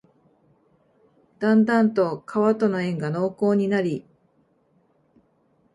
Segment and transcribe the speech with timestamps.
[1.37, 4.03] だんだんと川との縁が濃厚になり、